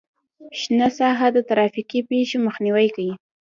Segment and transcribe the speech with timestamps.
[0.59, 3.13] شنه ساحه د ترافیکي پیښو مخنیوی کوي